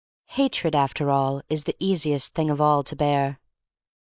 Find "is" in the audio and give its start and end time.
1.47-1.65